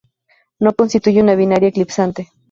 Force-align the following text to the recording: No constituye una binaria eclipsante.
No 0.59 0.73
constituye 0.73 1.21
una 1.21 1.35
binaria 1.35 1.69
eclipsante. 1.69 2.31